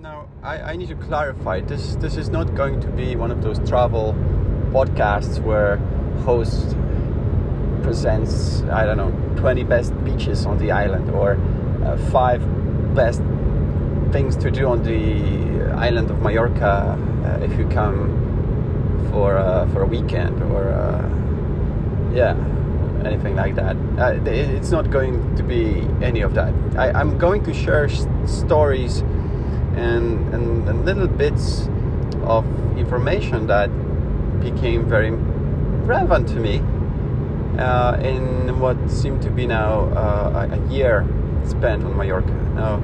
Now, 0.00 0.28
I, 0.44 0.60
I 0.60 0.76
need 0.76 0.90
to 0.90 0.94
clarify 0.94 1.60
this. 1.60 1.96
This 1.96 2.16
is 2.16 2.28
not 2.28 2.54
going 2.54 2.80
to 2.82 2.86
be 2.86 3.16
one 3.16 3.32
of 3.32 3.42
those 3.42 3.58
travel 3.68 4.14
podcasts 4.70 5.42
where 5.42 5.78
host 6.24 6.76
presents 7.82 8.62
I 8.70 8.84
don't 8.84 8.96
know 8.96 9.10
20 9.40 9.64
best 9.64 9.92
beaches 10.04 10.46
on 10.46 10.58
the 10.58 10.70
island 10.70 11.10
or 11.10 11.36
uh, 11.84 11.96
five 12.12 12.40
best 12.94 13.22
things 14.12 14.36
to 14.36 14.52
do 14.52 14.68
on 14.68 14.84
the 14.84 15.72
island 15.72 16.12
of 16.12 16.22
Mallorca 16.22 16.96
uh, 17.24 17.44
if 17.44 17.58
you 17.58 17.66
come 17.68 19.08
for 19.10 19.36
uh, 19.36 19.66
for 19.72 19.82
a 19.82 19.86
weekend 19.86 20.40
or 20.44 20.68
uh, 20.68 22.14
yeah 22.14 22.36
anything 23.04 23.34
like 23.34 23.56
that. 23.56 23.76
Uh, 23.98 24.30
it's 24.30 24.70
not 24.70 24.90
going 24.90 25.34
to 25.34 25.42
be 25.42 25.80
any 26.02 26.20
of 26.20 26.34
that. 26.34 26.52
I, 26.76 27.00
am 27.00 27.18
going 27.18 27.42
to 27.44 27.54
share 27.54 27.88
stories 28.26 29.02
and, 29.78 30.34
and, 30.34 30.68
and 30.68 30.84
little 30.84 31.06
bits 31.06 31.68
of 32.24 32.44
information 32.76 33.46
that 33.46 33.68
became 34.40 34.88
very 34.88 35.10
relevant 35.10 36.28
to 36.28 36.36
me 36.36 36.62
uh, 37.58 37.96
in 38.00 38.58
what 38.60 38.76
seemed 38.90 39.22
to 39.22 39.30
be 39.30 39.46
now 39.46 39.84
uh, 39.96 40.48
a 40.50 40.72
year 40.72 41.06
spent 41.44 41.84
on 41.84 41.96
Mallorca. 41.96 42.32
Now, 42.54 42.82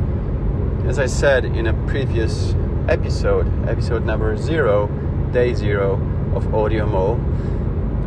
as 0.88 0.98
I 0.98 1.06
said 1.06 1.44
in 1.44 1.66
a 1.66 1.74
previous 1.88 2.54
episode, 2.88 3.46
episode 3.68 4.04
number 4.04 4.36
zero, 4.36 4.88
day 5.32 5.54
zero 5.54 5.94
of 6.34 6.54
Audio 6.54 6.86
Mo, 6.86 7.14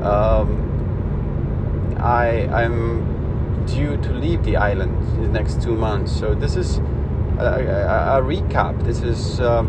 um, 0.04 0.64
I 2.00 2.48
I'm 2.48 3.66
due 3.66 3.98
to 3.98 4.12
leave 4.14 4.44
the 4.44 4.56
island 4.56 4.96
in 5.16 5.24
the 5.24 5.30
next 5.30 5.62
two 5.62 5.76
months. 5.76 6.12
So 6.18 6.34
this 6.34 6.56
is 6.56 6.80
a, 7.40 7.46
a, 7.46 8.20
a 8.20 8.22
recap. 8.22 8.84
This 8.84 9.02
is 9.02 9.40
um, 9.40 9.68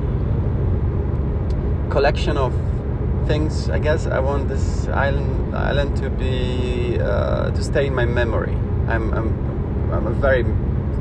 collection 1.90 2.36
of 2.36 2.52
things. 3.26 3.70
I 3.70 3.78
guess 3.78 4.06
I 4.06 4.18
want 4.20 4.48
this 4.48 4.88
island 4.88 5.54
island 5.54 5.96
to 5.98 6.10
be 6.10 6.98
uh, 7.00 7.50
to 7.50 7.62
stay 7.62 7.86
in 7.86 7.94
my 7.94 8.04
memory. 8.04 8.54
I'm 8.88 9.12
I'm, 9.12 9.92
I'm 9.92 10.06
a 10.06 10.12
very 10.12 10.44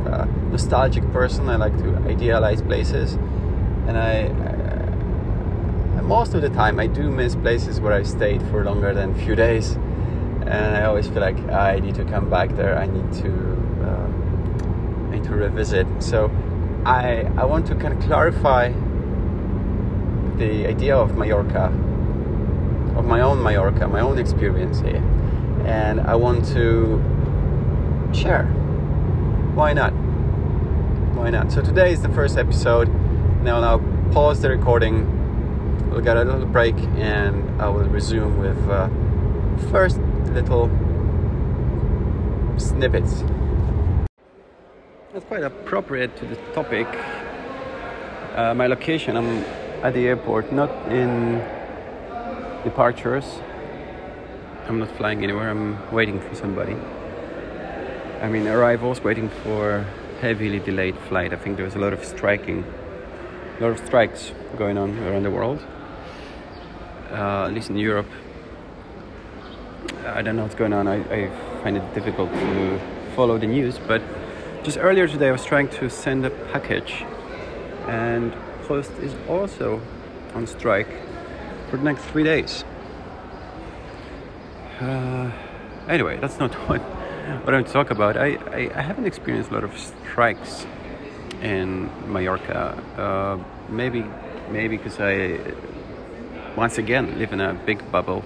uh, 0.06 0.26
nostalgic 0.52 1.04
person. 1.12 1.50
I 1.50 1.56
like 1.56 1.78
to 1.78 1.98
idealize 2.10 2.62
places, 2.62 3.14
and 3.88 3.98
I, 3.98 4.30
I, 5.98 6.02
most 6.02 6.34
of 6.34 6.42
the 6.42 6.50
time 6.50 6.80
I 6.80 6.88
do 6.88 7.10
miss 7.10 7.36
places 7.36 7.80
where 7.82 7.94
I 7.94 8.04
stayed 8.04 8.42
for 8.50 8.64
longer 8.64 8.94
than 8.94 9.12
a 9.12 9.26
few 9.26 9.36
days 9.36 9.78
and 10.48 10.78
I 10.78 10.86
always 10.86 11.08
feel 11.08 11.22
like 11.22 11.38
I 11.50 11.80
need 11.80 11.96
to 11.96 12.06
come 12.06 12.30
back 12.30 12.56
there. 12.56 12.78
I 12.78 12.86
need 12.86 13.12
to 13.22 13.30
um, 13.88 15.10
I 15.12 15.16
need 15.16 15.26
to 15.26 15.36
revisit. 15.36 15.88
So 16.00 16.32
I 16.86 17.30
I 17.38 17.46
want 17.46 17.68
to 17.68 17.76
kind 17.76 17.94
of 17.94 18.00
clarify 18.04 18.72
the 20.38 20.68
idea 20.68 20.96
of 20.96 21.18
Mallorca, 21.18 21.66
of 22.96 23.06
my 23.06 23.22
own 23.22 23.42
Mallorca, 23.42 23.88
my 23.88 24.00
own 24.02 24.18
experience 24.18 24.80
here, 24.82 25.04
and 25.66 26.00
I 26.02 26.16
want 26.16 26.46
to 26.48 27.02
share. 28.14 28.46
Why 29.56 29.74
not? 29.74 29.92
Why 31.16 31.30
not? 31.30 31.52
So 31.52 31.62
today 31.62 31.92
is 31.92 32.02
the 32.02 32.10
first 32.10 32.38
episode. 32.38 32.88
Now 33.44 33.60
now 33.60 33.80
pause 34.14 34.42
the 34.42 34.50
recording. 34.50 35.14
We'll 35.90 36.02
get 36.02 36.18
a 36.18 36.24
little 36.24 36.46
break, 36.46 36.76
and 36.98 37.62
I 37.62 37.70
will 37.70 37.86
resume 37.86 38.38
with 38.38 38.58
uh, 38.70 38.90
first 39.72 40.00
little 40.32 40.70
snippets. 42.58 43.24
That's 45.18 45.30
quite 45.30 45.42
appropriate 45.42 46.16
to 46.18 46.28
the 46.28 46.36
topic. 46.54 46.86
Uh, 48.36 48.54
my 48.54 48.68
location, 48.68 49.18
I'm 49.18 49.44
at 49.84 49.96
the 49.96 50.06
airport, 50.06 50.52
not 50.54 50.70
in 50.92 51.44
departures. 52.64 53.26
I'm 54.68 54.78
not 54.78 54.92
flying 54.92 55.24
anywhere, 55.24 55.50
I'm 55.50 55.92
waiting 55.92 56.20
for 56.20 56.36
somebody. 56.36 56.76
I 58.22 58.30
mean, 58.30 58.46
arrivals, 58.46 59.04
waiting 59.04 59.30
for 59.42 59.88
heavily 60.22 60.60
delayed 60.60 60.96
flight. 61.10 61.34
I 61.34 61.38
think 61.38 61.58
there's 61.58 61.74
a 61.74 61.80
lot 61.80 61.94
of 61.94 62.06
striking, 62.06 62.64
a 63.58 63.64
lot 63.64 63.72
of 63.72 63.84
strikes 63.88 64.34
going 64.56 64.78
on 64.78 65.00
around 65.00 65.24
the 65.24 65.32
world. 65.32 65.60
Uh, 67.10 67.46
at 67.46 67.54
least 67.56 67.72
in 67.72 67.78
Europe, 67.78 68.12
I 70.06 70.22
don't 70.22 70.36
know 70.36 70.44
what's 70.44 70.54
going 70.54 70.74
on. 70.74 70.88
I, 70.88 70.98
I 71.12 71.64
find 71.64 71.76
it 71.76 71.96
difficult 71.96 72.32
to 72.32 72.80
follow 73.16 73.40
the 73.40 73.48
news, 73.48 73.80
but 73.80 74.04
just 74.68 74.80
earlier 74.80 75.08
today 75.08 75.30
I 75.30 75.32
was 75.32 75.46
trying 75.46 75.70
to 75.80 75.90
send 75.90 76.26
a 76.26 76.30
package, 76.52 77.06
and 77.88 78.36
Post 78.64 78.92
is 79.02 79.16
also 79.30 79.82
on 80.34 80.46
strike 80.46 80.90
for 81.70 81.78
the 81.78 81.84
next 81.84 82.04
three 82.04 82.26
days. 82.26 82.66
Uh, 84.82 85.32
anyway, 85.88 86.18
that's 86.20 86.38
not 86.38 86.54
what, 86.68 86.82
what 86.82 87.54
I 87.54 87.58
want 87.58 87.68
to 87.68 87.72
talk 87.72 87.92
about. 87.92 88.18
I, 88.18 88.36
I, 88.52 88.70
I, 88.76 88.82
haven't 88.82 89.06
experienced 89.06 89.52
a 89.52 89.54
lot 89.54 89.64
of 89.64 89.72
strikes 89.80 90.68
in 91.42 91.90
Mallorca. 92.12 92.76
Uh, 92.98 93.72
maybe 93.72 94.04
maybe 94.50 94.76
because 94.76 95.00
I 95.00 95.40
once 96.58 96.78
again 96.78 97.18
live 97.18 97.32
in 97.32 97.40
a 97.40 97.54
big 97.54 97.90
bubble 97.90 98.22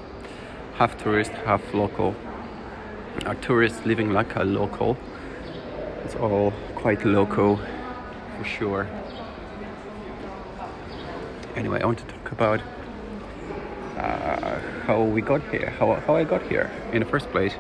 half 0.73 0.97
tourist, 0.97 1.33
half 1.45 1.61
local. 1.71 2.15
A 3.27 3.35
tourist 3.35 3.85
living 3.85 4.09
like 4.09 4.35
a 4.35 4.43
local. 4.43 4.97
It's 6.05 6.15
all 6.15 6.53
quite 6.75 7.05
local 7.05 7.59
for 8.37 8.43
sure. 8.43 8.87
Anyway, 11.55 11.81
I 11.81 11.85
want 11.85 11.99
to 11.99 12.05
talk 12.05 12.31
about 12.31 12.61
uh, 13.97 14.59
how 14.85 15.03
we 15.03 15.21
got 15.21 15.41
here, 15.51 15.69
how, 15.77 15.95
how 15.95 16.15
I 16.15 16.23
got 16.23 16.41
here 16.43 16.71
in 16.91 16.99
the 16.99 17.05
first 17.05 17.29
place. 17.31 17.53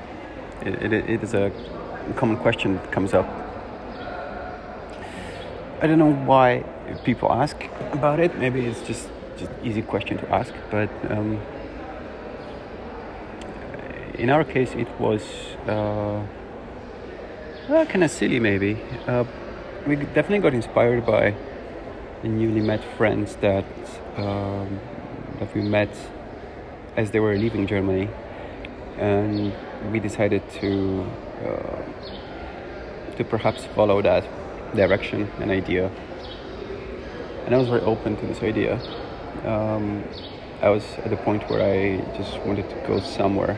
It, 0.61 0.81
it, 0.81 0.93
it 0.93 1.23
is 1.23 1.33
a 1.33 1.51
common 2.15 2.37
question 2.37 2.75
that 2.75 2.91
comes 2.91 3.13
up. 3.13 3.27
I 5.81 5.87
don't 5.87 5.99
know 5.99 6.13
why 6.13 6.63
people 7.03 7.31
ask 7.31 7.57
about 7.91 8.19
it. 8.19 8.37
Maybe 8.37 8.65
it's 8.65 8.81
just 8.81 9.09
just 9.37 9.51
easy 9.63 9.81
question 9.81 10.17
to 10.19 10.29
ask, 10.29 10.53
but 10.69 10.89
um, 11.09 11.41
in 14.15 14.29
our 14.29 14.43
case, 14.43 14.73
it 14.73 14.87
was 14.99 15.23
uh, 15.67 16.21
well, 17.69 17.85
kind 17.85 18.03
of 18.03 18.11
silly, 18.11 18.39
maybe. 18.39 18.77
Uh, 19.07 19.23
we 19.85 19.95
definitely 19.95 20.39
got 20.39 20.53
inspired 20.53 21.05
by 21.05 21.33
the 22.21 22.27
newly 22.27 22.61
met 22.61 22.83
friends 22.97 23.35
that 23.37 23.65
um, 24.17 24.79
that 25.39 25.53
we 25.55 25.61
met 25.61 25.89
as 26.95 27.11
they 27.11 27.19
were 27.19 27.35
leaving 27.35 27.65
Germany, 27.67 28.09
and 28.97 29.53
we 29.91 29.99
decided 29.99 30.41
to 30.59 31.05
uh, 31.45 31.81
to 33.17 33.23
perhaps 33.23 33.65
follow 33.75 34.01
that 34.01 34.23
direction 34.75 35.29
and 35.39 35.51
idea. 35.51 35.91
And 37.45 37.55
I 37.55 37.57
was 37.57 37.69
very 37.69 37.81
open 37.81 38.17
to 38.17 38.25
this 38.27 38.41
idea. 38.43 38.79
Um, 39.45 40.03
I 40.61 40.69
was 40.69 40.83
at 40.99 41.09
the 41.09 41.17
point 41.17 41.49
where 41.49 41.61
I 41.63 41.97
just 42.17 42.39
wanted 42.45 42.69
to 42.69 42.75
go 42.87 42.99
somewhere 42.99 43.57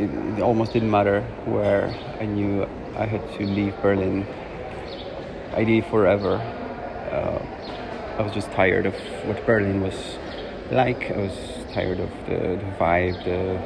it, 0.00 0.38
it 0.38 0.42
almost 0.42 0.72
didn't 0.72 0.90
matter 0.90 1.20
where 1.44 1.88
I 2.20 2.24
knew 2.24 2.66
I 2.96 3.04
had 3.04 3.20
to 3.38 3.44
leave 3.44 3.74
Berlin, 3.82 4.26
ideally 5.52 5.82
forever. 5.82 6.36
Uh, 7.12 7.38
I 8.18 8.22
was 8.22 8.32
just 8.32 8.50
tired 8.52 8.86
of 8.86 8.94
what 9.26 9.44
Berlin 9.44 9.82
was 9.82 10.16
like. 10.70 11.10
I 11.10 11.16
was 11.16 11.36
tired 11.74 12.00
of 12.00 12.10
the, 12.26 12.56
the 12.56 12.72
vibe, 12.78 13.24
the 13.24 13.58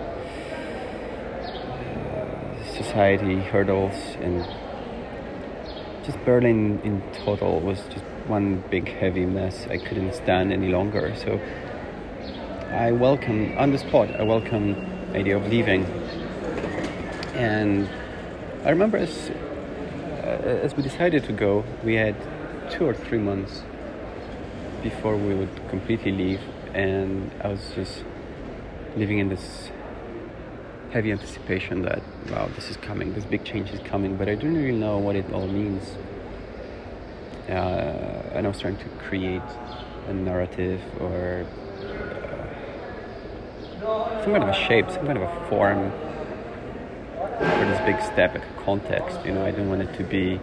uh, 2.11 2.75
society 2.75 3.37
hurdles, 3.37 3.95
and 4.21 4.45
just 6.05 6.19
Berlin 6.25 6.81
in 6.83 7.03
total 7.25 7.61
was 7.61 7.81
just 7.91 8.05
one 8.27 8.65
big 8.71 8.89
heavy 8.89 9.27
mess. 9.27 9.67
I 9.69 9.79
couldn't 9.79 10.15
stand 10.15 10.53
any 10.53 10.69
longer. 10.69 11.15
So 11.15 11.41
I 12.73 12.91
welcome 12.91 13.57
on 13.57 13.71
the 13.71 13.79
spot. 13.79 14.11
I 14.19 14.25
welcome 14.25 14.75
the 15.13 15.19
idea 15.19 15.37
of 15.37 15.47
leaving 15.47 15.85
and 17.35 17.89
I 18.65 18.71
remember 18.71 18.97
as 18.97 19.31
uh, 19.31 20.63
as 20.63 20.75
we 20.75 20.83
decided 20.83 21.25
to 21.25 21.33
go, 21.33 21.65
we 21.85 21.95
had 21.95 22.17
two 22.71 22.87
or 22.87 22.95
three 22.95 23.19
months 23.19 23.63
before 24.83 25.17
we 25.17 25.35
would 25.35 25.69
completely 25.69 26.13
leave, 26.13 26.41
and 26.73 27.31
I 27.43 27.49
was 27.49 27.61
just 27.75 28.05
living 28.97 29.19
in 29.19 29.29
this 29.29 29.71
heavy 30.93 31.11
anticipation 31.11 31.83
that 31.83 32.03
wow, 32.31 32.49
this 32.55 32.71
is 32.71 32.77
coming, 32.79 33.13
this 33.15 33.25
big 33.25 33.45
change 33.45 33.71
is 33.71 33.81
coming, 33.81 34.17
but 34.17 34.29
I 34.29 34.35
didn't 34.35 34.57
really 34.57 34.79
know 34.79 34.99
what 34.99 35.17
it 35.17 35.31
all 35.33 35.49
means. 35.49 35.97
Uh, 37.49 38.33
and 38.33 38.47
I 38.47 38.49
was 38.49 38.61
trying 38.61 38.79
to 38.79 38.89
create 39.07 39.43
a 40.09 40.15
narrative 40.15 40.81
or 41.01 41.45
uh, 41.83 42.55
some 44.23 44.33
kind 44.33 44.43
of 44.45 44.49
a 44.49 44.55
shape, 44.55 44.91
some 44.91 45.05
kind 45.05 45.19
of 45.19 45.25
a 45.25 45.49
form 45.51 45.93
for 47.39 47.65
this 47.65 47.81
big 47.81 48.01
step, 48.13 48.41
context. 48.65 49.25
You 49.25 49.33
know, 49.33 49.45
I 49.45 49.51
didn't 49.51 49.69
want 49.69 49.83
it 49.83 49.97
to 49.99 50.05
be 50.05 50.41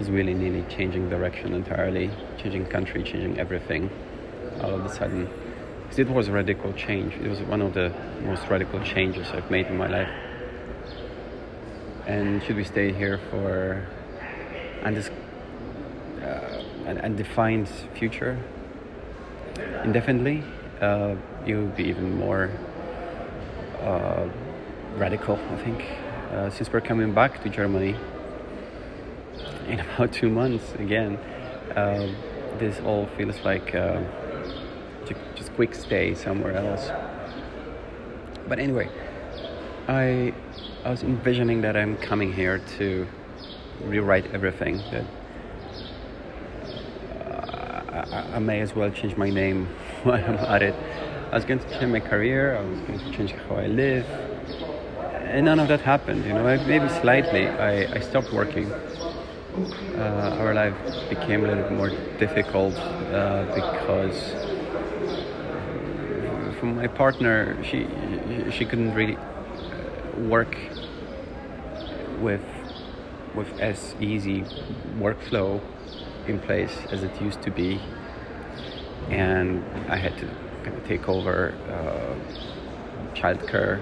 is 0.00 0.10
really 0.10 0.32
nearly 0.32 0.62
changing 0.74 1.10
direction 1.10 1.52
entirely, 1.52 2.10
changing 2.38 2.66
country, 2.66 3.02
changing 3.02 3.38
everything 3.38 3.90
all 4.62 4.74
of 4.74 4.84
a 4.84 4.88
sudden. 4.88 5.28
Because 5.82 5.98
it 5.98 6.08
was 6.08 6.28
a 6.28 6.32
radical 6.32 6.72
change. 6.72 7.14
It 7.14 7.28
was 7.28 7.40
one 7.42 7.60
of 7.60 7.74
the 7.74 7.92
most 8.22 8.48
radical 8.48 8.80
changes 8.80 9.28
I've 9.30 9.50
made 9.50 9.66
in 9.66 9.76
my 9.76 9.88
life. 9.88 10.08
And 12.06 12.42
should 12.42 12.56
we 12.56 12.64
stay 12.64 12.92
here 12.92 13.18
for 13.30 13.86
undis- 14.82 15.10
uh, 16.22 16.62
an 16.86 16.98
undefined 16.98 17.68
future 17.94 18.38
indefinitely, 19.84 20.42
uh, 20.80 21.14
you'll 21.46 21.66
be 21.68 21.84
even 21.84 22.16
more 22.16 22.50
uh, 23.80 24.28
radical, 24.96 25.36
I 25.36 25.56
think. 25.56 25.84
Uh, 26.30 26.48
since 26.48 26.72
we're 26.72 26.80
coming 26.80 27.12
back 27.12 27.42
to 27.42 27.48
Germany 27.48 27.96
in 29.66 29.80
about 29.96 30.12
two 30.12 30.30
months 30.30 30.72
again, 30.78 31.16
uh, 31.74 32.06
this 32.60 32.78
all 32.84 33.06
feels 33.16 33.36
like 33.40 33.74
uh, 33.74 34.00
just 35.34 35.52
quick 35.54 35.74
stay 35.74 36.14
somewhere 36.14 36.56
else. 36.56 36.88
But 38.46 38.60
anyway, 38.60 38.88
I 39.88 40.32
I 40.84 40.90
was 40.90 41.02
envisioning 41.02 41.62
that 41.62 41.76
I'm 41.76 41.96
coming 41.96 42.32
here 42.32 42.58
to 42.78 43.08
rewrite 43.84 44.32
everything. 44.32 44.76
That 44.92 45.04
uh, 47.26 48.04
I, 48.12 48.36
I, 48.36 48.38
may 48.38 48.60
as 48.60 48.76
well 48.76 48.90
change 48.90 49.16
my 49.16 49.30
name 49.30 49.66
while 50.04 50.24
I'm 50.24 50.36
at 50.36 50.62
it. 50.62 50.76
I 51.32 51.34
was 51.34 51.44
going 51.44 51.58
to 51.58 51.68
change 51.70 51.90
my 51.90 51.98
career. 51.98 52.56
I 52.56 52.62
was 52.62 52.80
going 52.82 52.98
to 53.00 53.10
change 53.10 53.32
how 53.32 53.56
I 53.56 53.66
live, 53.66 54.06
and 55.30 55.46
none 55.46 55.60
of 55.60 55.68
that 55.68 55.80
happened. 55.80 56.24
You 56.24 56.32
know, 56.34 56.44
maybe 56.44 56.88
slightly. 56.88 57.48
I, 57.48 57.94
I 57.94 58.00
stopped 58.00 58.32
working. 58.32 58.70
Uh, 59.96 60.36
our 60.40 60.54
life 60.54 60.74
became 61.08 61.44
a 61.44 61.48
little 61.48 61.62
bit 61.64 61.72
more 61.72 61.90
difficult 62.18 62.74
uh, 62.74 63.44
because 63.54 64.16
from 66.58 66.76
my 66.76 66.88
partner, 66.88 67.56
she 67.64 67.86
she 68.50 68.64
couldn't 68.64 68.94
really 68.94 69.16
work 70.28 70.56
with 72.20 72.44
with 73.34 73.48
as 73.60 73.94
easy 74.00 74.44
workflow 74.98 75.60
in 76.26 76.38
place 76.40 76.76
as 76.90 77.02
it 77.02 77.22
used 77.22 77.40
to 77.42 77.50
be, 77.50 77.80
and 79.08 79.64
I 79.88 79.96
had 79.96 80.18
to 80.18 80.26
kind 80.64 80.76
of 80.76 80.86
take 80.86 81.08
over 81.08 81.54
uh, 81.68 83.14
childcare 83.14 83.80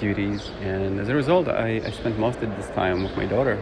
duties, 0.00 0.50
and 0.62 0.98
as 0.98 1.08
a 1.08 1.14
result, 1.14 1.46
I, 1.48 1.82
I 1.84 1.90
spent 1.90 2.18
most 2.18 2.40
of 2.42 2.56
this 2.56 2.68
time 2.70 3.04
with 3.04 3.16
my 3.16 3.26
daughter, 3.26 3.58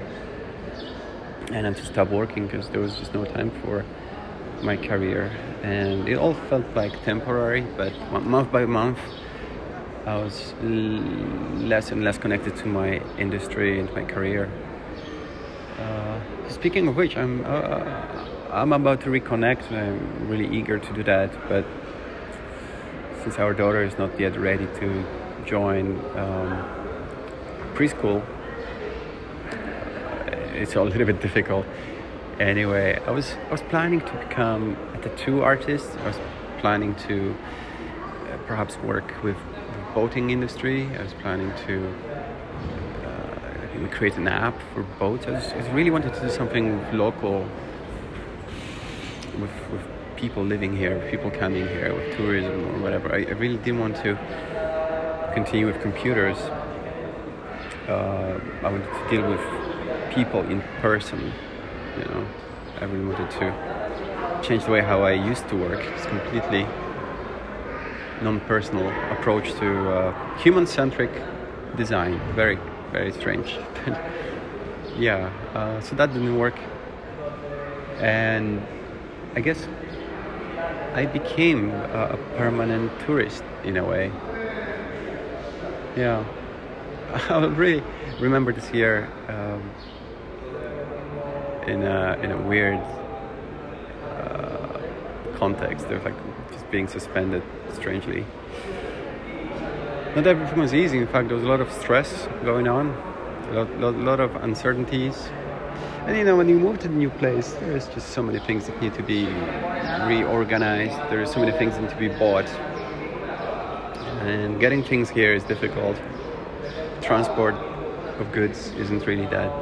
and 1.49 1.67
I 1.67 1.71
had 1.71 1.77
to 1.77 1.85
stop 1.85 2.09
working 2.11 2.47
because 2.47 2.69
there 2.71 2.81
was 2.81 2.97
just 2.97 3.13
no 3.13 3.25
time 3.25 3.51
for 3.63 3.85
my 4.63 4.77
career, 4.77 5.31
and 5.63 6.09
it 6.09 6.17
all 6.17 6.35
felt 6.49 6.65
like 6.75 6.93
temporary. 7.05 7.63
But 7.77 7.93
month 8.23 8.53
by 8.53 8.65
month, 8.65 8.99
I 10.07 10.17
was 10.17 10.55
less 10.63 11.91
and 11.91 12.03
less 12.05 12.19
connected 12.19 12.57
to 12.57 12.67
my 12.67 13.03
industry 13.19 13.79
and 13.81 13.93
my 13.93 14.05
career. 14.05 14.51
Uh, 15.79 16.21
speaking 16.49 16.89
of 16.89 16.97
which, 16.97 17.17
I'm 17.17 17.45
uh, 17.45 18.29
I'm 18.51 18.73
about 18.73 19.01
to 19.03 19.11
reconnect. 19.11 19.71
I'm 19.73 20.29
really 20.29 20.49
eager 20.57 20.79
to 20.79 20.93
do 20.95 21.03
that, 21.05 21.31
but 21.49 21.65
since 23.23 23.39
our 23.39 23.53
daughter 23.53 23.83
is 23.83 23.99
not 23.99 24.19
yet 24.19 24.39
ready 24.39 24.67
to 24.81 25.05
join 25.49 25.99
um, 26.23 26.51
preschool, 27.75 28.23
it's 30.55 30.75
a 30.75 30.83
little 30.83 31.07
bit 31.07 31.21
difficult 31.21 31.65
anyway, 32.41 33.01
I 33.07 33.11
was 33.11 33.35
I 33.49 33.53
was 33.53 33.63
planning 33.63 34.01
to 34.01 34.13
become 34.13 34.77
a 34.95 34.99
tattoo 34.99 35.43
artist. 35.43 35.91
I 35.99 36.07
was 36.07 36.21
planning 36.59 36.95
to 37.07 37.35
uh, 37.35 38.37
perhaps 38.47 38.77
work 38.79 39.23
with 39.23 39.37
the 39.37 39.95
boating 39.95 40.31
industry. 40.31 40.85
I 40.97 41.03
was 41.03 41.15
planning 41.15 41.53
to 41.67 41.95
uh, 43.07 43.89
create 43.89 44.17
an 44.17 44.29
app 44.29 44.57
for 44.75 44.83
boats. 44.99 45.27
I, 45.27 45.35
I, 45.35 45.73
really 45.73 45.91
wanted 45.91 46.15
to 46.15 46.21
do 46.21 46.31
something 46.31 46.85
local 46.97 47.47
with, 49.41 49.51
with 49.73 49.83
people 50.17 50.43
living 50.43 50.77
here, 50.77 51.07
people 51.11 51.31
coming 51.31 51.67
here, 51.67 51.95
with 51.95 52.17
tourism 52.17 52.65
or 52.75 52.79
whatever. 52.81 53.15
I, 53.15 53.19
I 53.19 53.33
really 53.33 53.59
didn't 53.59 53.79
want 53.81 53.97
to 53.97 54.19
continue 55.35 55.67
with 55.67 55.81
computers. 55.81 56.39
Uh, 57.89 58.39
I 58.63 58.71
wanted 58.71 58.85
to 58.85 59.09
deal 59.11 59.29
with 59.29 60.15
people 60.15 60.41
in 60.43 60.63
person 60.81 61.33
you 61.99 62.05
know 62.05 62.27
I 62.81 62.85
really 62.85 63.07
wanted 63.07 63.31
to 63.33 64.43
change 64.43 64.65
the 64.65 64.71
way 64.71 64.83
how 64.83 65.03
I 65.03 65.13
used 65.13 65.49
to 65.49 65.57
work. 65.57 65.81
It's 65.81 66.07
completely 66.07 66.65
non-personal 68.23 68.89
approach 69.13 69.53
to 69.55 69.91
uh, 69.91 70.39
human-centric 70.39 71.11
design. 71.77 72.21
Very, 72.35 72.59
very 72.93 73.11
strange. 73.11 73.59
yeah, 74.97 75.33
uh, 75.55 75.81
so 75.81 75.97
that 75.97 76.13
didn't 76.13 76.39
work, 76.39 76.57
and 77.99 78.65
I 79.35 79.41
guess 79.41 79.67
I 80.95 81.07
became 81.07 81.71
a, 81.71 82.11
a 82.13 82.17
permanent 82.37 82.93
tourist 83.01 83.43
in 83.65 83.77
a 83.77 83.85
way. 83.85 84.13
Yeah, 85.99 86.25
I 87.29 87.45
really 87.47 87.83
remember 88.21 88.53
this 88.53 88.71
year. 88.73 89.09
Um, 89.29 89.71
in 91.69 91.83
a 91.83 92.19
in 92.23 92.31
a 92.31 92.37
weird 92.37 92.81
uh, 94.05 94.81
context. 95.37 95.89
They're 95.89 96.01
like 96.01 96.15
just 96.53 96.71
being 96.71 96.89
suspended 96.89 97.43
strangely. 97.75 98.25
Not 100.17 100.27
everything 100.27 100.59
was 100.59 100.75
easy. 100.75 100.99
In 100.99 101.07
fact, 101.07 101.29
there 101.29 101.37
was 101.37 101.45
a 101.45 101.49
lot 101.49 101.61
of 101.61 101.71
stress 101.71 102.27
going 102.43 102.67
on, 102.67 102.89
a 103.51 103.53
lot, 103.53 103.79
lot, 103.79 103.95
lot 103.97 104.21
of 104.21 104.35
uncertainties. 104.37 105.29
And 106.07 106.17
you 106.17 106.25
know, 106.25 106.37
when 106.37 106.49
you 106.49 106.59
move 106.59 106.79
to 106.81 106.89
the 106.89 106.95
new 106.95 107.11
place, 107.11 107.53
there's 107.61 107.87
just 107.89 108.09
so 108.09 108.23
many 108.23 108.39
things 108.39 108.67
that 108.67 108.81
need 108.81 108.95
to 108.95 109.03
be 109.03 109.27
reorganized. 110.07 110.97
There 111.11 111.21
are 111.21 111.27
so 111.27 111.41
many 111.41 111.53
things 111.53 111.75
that 111.75 111.83
need 111.83 111.91
to 111.91 111.97
be 111.97 112.09
bought. 112.09 112.49
And 114.29 114.61
getting 114.61 114.85
things 114.85 115.09
here 115.09 115.33
is 115.33 115.43
difficult. 115.45 115.97
Transport 117.01 117.55
of 117.55 118.31
goods 118.31 118.73
isn't 118.73 119.07
really 119.07 119.25
that 119.27 119.53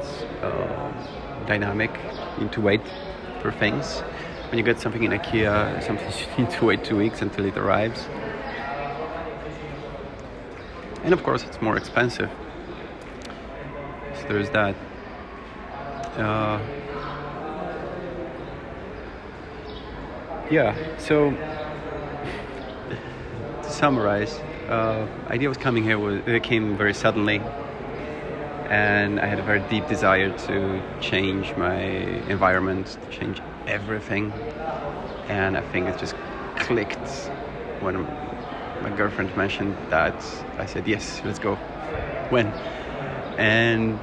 uh, 0.42 1.46
dynamic. 1.46 1.92
You 2.36 2.44
need 2.44 2.52
to 2.52 2.60
wait 2.60 2.80
for 3.42 3.52
things. 3.52 4.00
When 4.50 4.58
you 4.58 4.64
get 4.64 4.80
something 4.80 5.04
in 5.04 5.12
IKEA, 5.12 5.80
sometimes 5.84 6.20
you 6.38 6.44
need 6.44 6.52
to 6.54 6.64
wait 6.64 6.82
two 6.82 6.96
weeks 6.96 7.22
until 7.22 7.44
it 7.44 7.56
arrives. 7.56 8.08
And 11.04 11.12
of 11.14 11.22
course, 11.22 11.44
it's 11.44 11.62
more 11.62 11.76
expensive. 11.76 12.30
So 14.16 14.22
there's 14.28 14.50
that. 14.50 14.74
Uh, 16.16 16.60
yeah, 20.50 20.74
so 20.98 21.30
summarize, 23.76 24.34
uh, 24.68 25.06
idea 25.28 25.48
was 25.48 25.58
coming 25.58 25.84
here 25.84 25.98
was 25.98 26.26
it 26.26 26.42
came 26.42 26.76
very 26.76 26.94
suddenly 26.94 27.40
and 28.70 29.20
I 29.20 29.26
had 29.26 29.38
a 29.38 29.42
very 29.42 29.60
deep 29.68 29.86
desire 29.86 30.36
to 30.48 30.82
change 31.00 31.54
my 31.56 31.82
environment, 32.28 32.98
to 33.02 33.18
change 33.18 33.40
everything. 33.66 34.32
And 35.28 35.56
I 35.56 35.60
think 35.72 35.88
it 35.88 35.98
just 35.98 36.16
clicked 36.56 37.08
when 37.80 38.02
my 38.82 38.90
girlfriend 38.96 39.36
mentioned 39.36 39.76
that. 39.90 40.16
I 40.58 40.66
said, 40.66 40.88
"Yes, 40.88 41.22
let's 41.24 41.38
go." 41.38 41.54
When? 42.30 42.48
And 43.38 43.98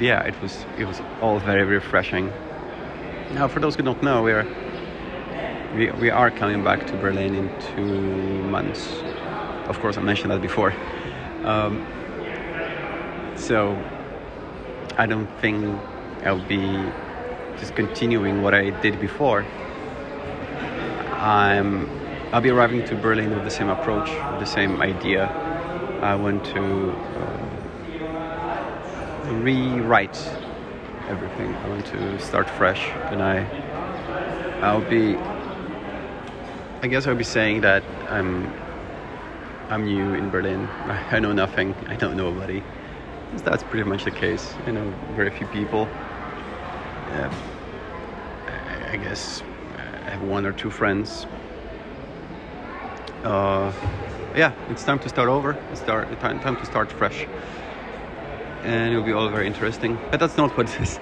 yeah, 0.00 0.22
it 0.22 0.40
was 0.42 0.64
it 0.78 0.86
was 0.86 1.00
all 1.20 1.38
very 1.38 1.64
refreshing. 1.64 2.32
Now, 3.32 3.46
for 3.46 3.60
those 3.60 3.76
who 3.76 3.82
don't 3.82 4.02
know, 4.02 4.22
we 4.22 4.32
are 4.32 4.46
we, 5.74 5.90
we 5.92 6.10
are 6.10 6.30
coming 6.30 6.64
back 6.64 6.86
to 6.88 6.96
Berlin 6.96 7.34
in 7.34 7.50
two 7.74 8.42
months. 8.44 8.88
Of 9.66 9.78
course, 9.80 9.96
I 9.96 10.02
mentioned 10.02 10.30
that 10.32 10.42
before. 10.42 10.74
Um, 11.44 11.86
so 13.36 13.78
I 14.98 15.06
don't 15.06 15.28
think 15.40 15.64
I'll 16.24 16.46
be 16.46 16.60
just 17.58 17.74
continuing 17.76 18.42
what 18.42 18.54
I 18.54 18.70
did 18.80 19.00
before. 19.00 19.46
I'm 21.12 21.88
I'll 22.32 22.40
be 22.40 22.50
arriving 22.50 22.84
to 22.86 22.94
Berlin 22.96 23.30
with 23.34 23.44
the 23.44 23.50
same 23.50 23.68
approach, 23.68 24.08
the 24.38 24.44
same 24.44 24.80
idea. 24.80 25.26
I 26.00 26.14
want 26.14 26.44
to 26.46 26.92
uh, 26.92 27.50
rewrite 29.42 30.16
everything. 31.08 31.54
I 31.54 31.68
want 31.68 31.86
to 31.86 32.18
start 32.20 32.48
fresh, 32.48 32.88
and 33.10 33.22
I 33.22 33.46
I'll 34.62 34.88
be 34.88 35.16
I 36.82 36.88
guess 36.88 37.06
I'll 37.06 37.14
be 37.14 37.24
saying 37.24 37.60
that 37.62 37.82
I'm 38.08 38.52
I'm 39.68 39.84
new 39.84 40.14
in 40.14 40.30
Berlin. 40.30 40.66
I 41.10 41.20
know 41.20 41.32
nothing. 41.32 41.74
I 41.86 41.96
don't 41.96 42.16
know 42.16 42.30
nobody 42.30 42.62
that's 43.38 43.62
pretty 43.62 43.88
much 43.88 44.04
the 44.04 44.10
case. 44.10 44.54
I 44.66 44.72
know 44.72 44.92
very 45.14 45.30
few 45.30 45.46
people. 45.48 45.88
Yeah. 47.10 47.32
I 48.90 48.96
guess 48.96 49.42
I 49.76 50.10
have 50.10 50.22
one 50.22 50.44
or 50.44 50.52
two 50.52 50.70
friends. 50.70 51.26
Uh, 53.22 53.72
yeah, 54.34 54.52
it's 54.68 54.82
time 54.82 54.98
to 55.00 55.08
start 55.08 55.28
over. 55.28 55.52
It's 55.70 55.80
start, 55.80 56.08
time, 56.20 56.40
time 56.40 56.56
to 56.56 56.66
start 56.66 56.90
fresh. 56.90 57.26
And 58.62 58.92
it'll 58.92 59.04
be 59.04 59.12
all 59.12 59.28
very 59.28 59.46
interesting. 59.46 59.98
But 60.10 60.18
that's 60.18 60.36
not 60.36 60.56
what 60.56 60.66
this 60.78 60.98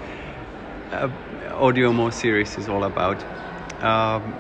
uh, 0.92 1.08
audio 1.54 1.92
More 1.92 2.12
series 2.12 2.56
is 2.58 2.68
all 2.68 2.84
about. 2.84 3.22
Um, 3.82 4.34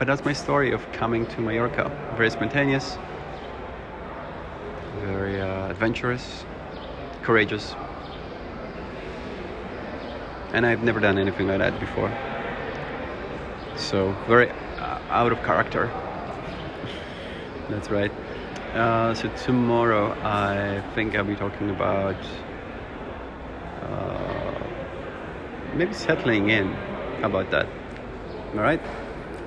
but 0.00 0.06
that's 0.06 0.24
my 0.24 0.32
story 0.32 0.72
of 0.72 0.80
coming 0.92 1.26
to 1.26 1.42
Mallorca. 1.42 1.92
Very 2.16 2.30
spontaneous, 2.30 2.96
very 5.00 5.38
uh, 5.38 5.68
adventurous, 5.68 6.46
courageous. 7.22 7.74
And 10.54 10.64
I've 10.64 10.82
never 10.82 11.00
done 11.00 11.18
anything 11.18 11.48
like 11.48 11.58
that 11.58 11.78
before. 11.78 12.10
So, 13.76 14.16
very 14.26 14.48
uh, 14.78 15.00
out 15.10 15.32
of 15.32 15.42
character. 15.42 15.88
That's 17.68 17.90
right. 17.90 18.10
Uh, 18.72 19.12
so 19.12 19.28
tomorrow, 19.44 20.12
I 20.22 20.82
think 20.94 21.14
I'll 21.14 21.24
be 21.24 21.36
talking 21.36 21.68
about 21.68 22.16
uh, 23.82 24.62
maybe 25.74 25.92
settling 25.92 26.48
in. 26.48 26.74
About 27.22 27.50
that? 27.50 27.66
All 28.54 28.62
right. 28.62 28.80